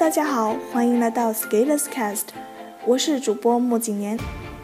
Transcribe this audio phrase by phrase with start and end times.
[0.00, 2.22] 大家好，欢迎来到 Scaleless Cast，
[2.86, 4.18] 我是主播莫景年。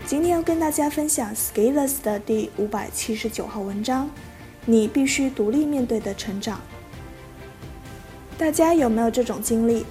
[0.06, 4.08] 今天要跟大家分享 Scalers 的第五百七十九号文章：
[4.64, 6.58] 你必须独立面对的成长。
[8.38, 9.84] 大家有没有这种经历？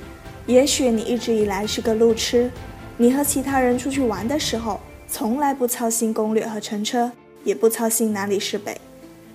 [0.48, 2.50] 也许你一直以来是个路痴，
[2.98, 7.12] 你和其他人出去玩的时候，从来不操心攻略和乘车，
[7.44, 8.82] 也不操心哪里是北。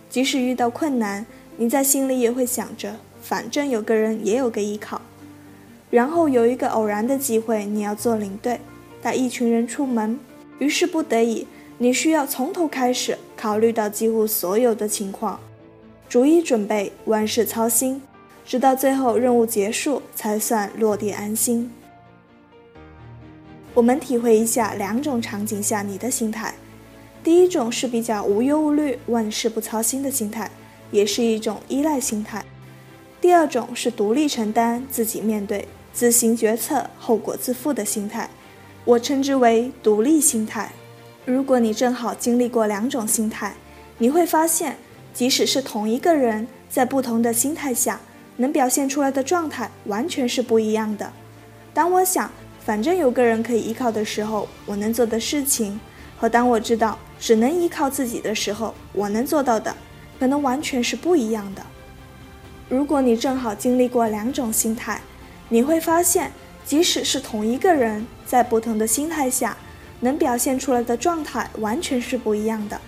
[0.08, 1.24] 即使遇到困难，
[1.56, 5.00] 你在心里也会想着，反正有个人也有个依靠。
[5.90, 8.60] 然后有一个偶然的机会，你要做领队，
[9.02, 10.18] 带一群人出门，
[10.60, 11.46] 于是不得已，
[11.78, 15.40] 你需要从头开始考虑到几乎所有的情况，
[16.08, 18.00] 逐一准备，万事操心，
[18.46, 21.70] 直到最后任务结束才算落地安心。
[23.74, 26.54] 我们体会一下两种场景下你的心态，
[27.24, 30.48] 第一种是比较无忧无虑、万事不操心的心态，
[30.92, 32.40] 也是一种依赖心态；
[33.20, 35.66] 第二种是独立承担、自己面对。
[35.92, 38.30] 自行决策、后果自负的心态，
[38.84, 40.70] 我称之为独立心态。
[41.24, 43.54] 如果你正好经历过两种心态，
[43.98, 44.76] 你会发现，
[45.12, 48.00] 即使是同一个人，在不同的心态下，
[48.36, 51.12] 能表现出来的状态完全是不一样的。
[51.74, 52.30] 当我想
[52.64, 55.78] 反正有个人可以依靠的时候，我能做的事情，
[56.16, 59.74] 和当我知道只能依靠自己的时候，我能做到的，
[60.18, 61.62] 可能完全是不一样的。
[62.68, 65.00] 如果你正好经历过两种心态，
[65.52, 66.30] 你会发现，
[66.64, 69.56] 即使是同一个人，在不同的心态下，
[69.98, 72.80] 能表现出来的状态完全是不一样的。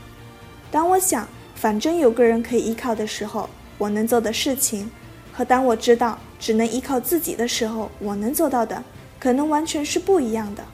[0.70, 4.88] 当我想反正有个人可以依靠的时候，我能做的事情，
[5.32, 8.82] 和当我知道只能依靠自己的时候，我能做到的，
[9.18, 10.64] 可能完全是不一样的。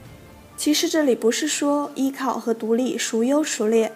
[0.58, 3.90] 其实这里不是说依靠和独立孰优孰劣。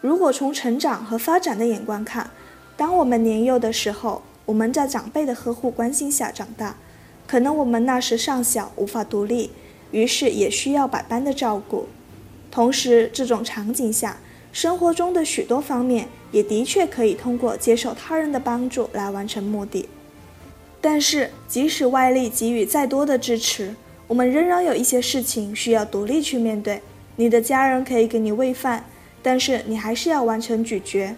[0.00, 2.28] 如果从成长和发展的眼光看，
[2.76, 6.74] 当我们年幼的时候，我们在长辈的呵护关心下长大。
[7.30, 9.52] 可能我们那时尚小，无法独立，
[9.92, 11.86] 于是也需要百般的照顾。
[12.50, 14.18] 同时，这种场景下，
[14.52, 19.88] 生活中的许多方面也的确可以通过接受他人的帮助来完成目的。
[20.80, 23.76] 但是，即使外力给予再多的支持，
[24.08, 26.82] 我们仍然有一些事情需要独立去面对。
[27.14, 28.84] 你的家人可以给你喂饭，
[29.22, 31.14] 但是你还是要完成咀嚼。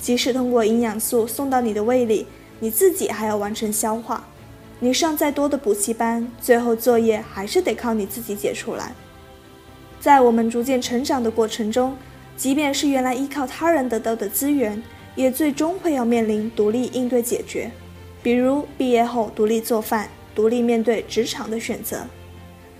[0.00, 2.28] 即使通过营养素送到你的胃里，
[2.60, 4.24] 你自己还要完成消化。
[4.80, 8.94] 你上再多的补习班，最后作业还是得靠你自己解出来。
[9.98, 11.96] 在我们逐渐成长的过程中，
[12.36, 14.80] 即便是原来依靠他人得到的资源，
[15.16, 17.68] 也最终会要面临独立应对解决。
[18.22, 22.02] 比如毕业后独立做饭，独立面对职场的选择。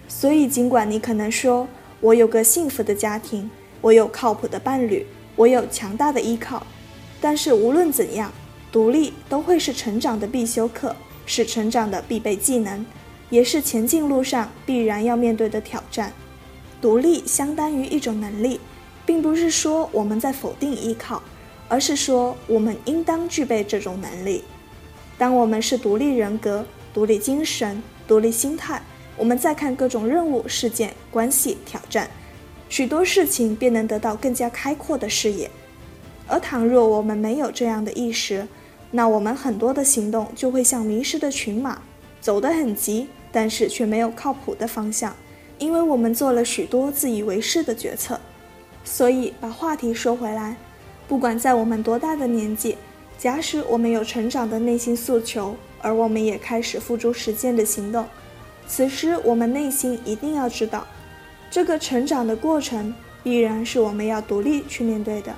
[0.06, 1.66] 所以，尽管你可能说
[2.00, 3.50] 我有个幸福的家庭，
[3.80, 5.04] 我有靠谱的伴侣，
[5.34, 6.64] 我有强大的依靠，
[7.20, 8.32] 但是无论怎样，
[8.70, 10.94] 独立都会是成长的必修课。
[11.28, 12.84] 是成长的必备技能，
[13.28, 16.12] 也是前进路上必然要面对的挑战。
[16.80, 18.58] 独立相当于一种能力，
[19.04, 21.22] 并不是说我们在否定依靠，
[21.68, 24.42] 而是说我们应当具备这种能力。
[25.18, 28.80] 当我们是独立人格、独立精神、独立心态，
[29.16, 32.08] 我们再看各种任务、事件、关系、挑战，
[32.68, 35.50] 许多事情便能得到更加开阔的视野。
[36.26, 38.46] 而倘若我们没有这样的意识，
[38.90, 41.82] 那我们很多的行动就会像迷失的群马，
[42.20, 45.14] 走得很急，但是却没有靠谱的方向，
[45.58, 48.18] 因为我们做了许多自以为是的决策。
[48.84, 50.56] 所以把话题说回来，
[51.06, 52.76] 不管在我们多大的年纪，
[53.18, 58.06] 假使我们有成长的内心诉求，而我们也开始付诸实践的行动，
[58.66, 60.86] 此时我们内心一定要知道，
[61.50, 65.34] 这个成长的过程必然是我们要独立去面对的，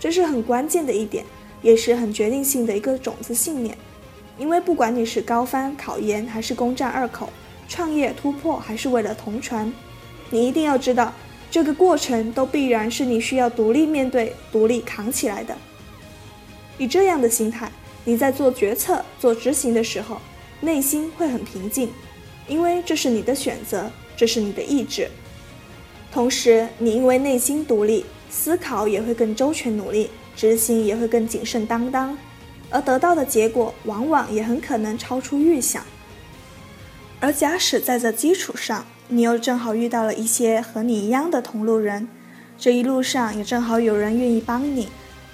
[0.00, 1.26] 这是很关键的一点。
[1.62, 3.78] 也是很决定性的一个种子信念，
[4.36, 7.30] 因为不管你是高翻考研，还是攻占二口，
[7.68, 9.72] 创业突破，还是为了同传，
[10.28, 11.12] 你一定要知道，
[11.50, 15.56] 这个过程都必然是你需要独立面对、独立扛起来的。
[16.78, 17.70] 以这样的心态，
[18.04, 20.20] 你在做决策、做执行的时候，
[20.60, 21.88] 内心会很平静，
[22.48, 25.08] 因为这是你的选择，这是你的意志。
[26.10, 30.10] 同时，你因为内心独立，思考也会更周全、努力。
[30.34, 32.16] 执行也会更谨慎当当，
[32.70, 35.82] 而得到的结果往往也很可能超出预想。
[37.20, 42.08] 而假使在这基础上，你又正好遇到了一些和你一样的同路人，
[42.58, 44.88] 这一路上也正好有人愿意帮你，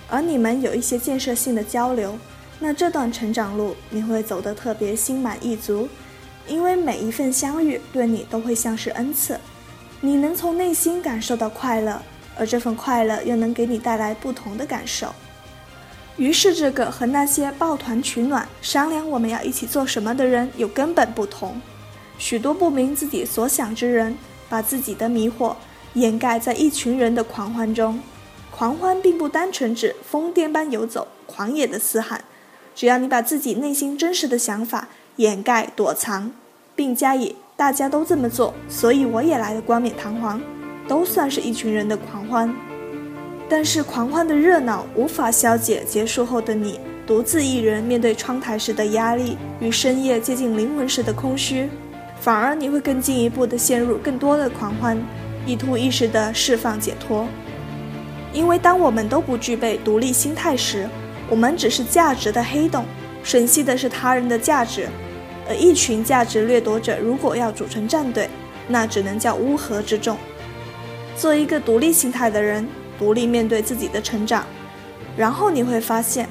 [0.09, 2.19] 而你们有一些建设性的交流，
[2.59, 5.89] 那这段成长路你会走得特别心满意足，
[6.47, 9.39] 因为每一份相遇对你都会像是恩赐，
[10.01, 12.03] 你能从内心感受到快乐。
[12.39, 15.13] 而这份快乐又能给你带来不同的感受，
[16.17, 21.61] 于是这个和那些抱团取暖、商量我们要一起做什么的人有根本不同。
[22.19, 24.17] 许多不明自己所想之人，
[24.49, 25.55] 把自己的迷惑
[25.95, 28.01] 掩盖在一群人的狂欢中。
[28.51, 32.25] 狂欢并不单纯指疯癫般游走、狂野的嘶喊，
[32.75, 36.33] 只要你把自己内心真实的想法掩盖躲藏，
[36.75, 40.41] 并加以“大家都这么做，所以我也来”的冠冕堂皇，
[40.89, 42.53] 都算是一群人的狂欢。
[43.49, 51.69] 但是狂欢的热闹无法消解结束后的你独自一人面对窗台时的压力与深夜接近灵魂时的空虚，
[52.21, 55.01] 反而你会更进一步的陷入更多的狂欢，
[55.47, 57.27] 意图一时的释放解脱。
[58.35, 60.87] 因为当我们都不具备独立心态时，
[61.31, 62.85] 我们只是价值的黑洞，
[63.25, 64.87] 吮吸的是他人的价值。
[65.49, 68.29] 而一群价值掠夺者如果要组成战队，
[68.69, 70.19] 那只能叫乌合之众。
[71.19, 72.67] 做一个独立心态的人，
[72.97, 74.47] 独立面对自己的成长，
[75.17, 76.29] 然后你会发现，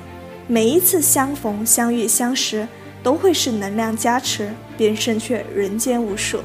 [0.48, 2.66] 每一次相逢、相遇、相识，
[3.04, 6.40] 都会是能量加持，便胜却人间无数。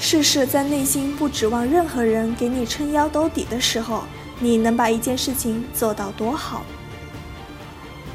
[0.00, 4.02] 试试在内心不指望任何人给你撑腰兜底的时候。
[4.40, 6.64] 你能把一件事情做到多好？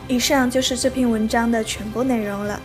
[0.10, 2.60] 以上就是这篇文章的全部内容了。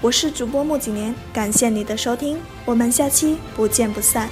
[0.00, 4.28] 我是主播木景年，感谢你的收听，我们下期不见不散。